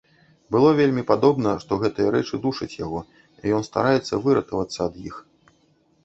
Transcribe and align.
Было 0.53 0.69
вельмі 0.77 1.01
падобна, 1.09 1.51
што 1.63 1.77
гэтыя 1.83 2.13
рэчы 2.15 2.39
душаць 2.45 2.69
яго 2.85 3.01
і 3.43 3.53
ён 3.59 3.67
стараецца 3.67 4.21
выратавацца 4.25 4.79
ад 4.87 4.97
іх. 5.11 5.15